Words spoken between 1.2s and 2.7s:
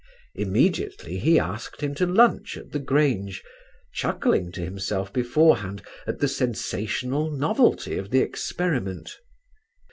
asked him to lunch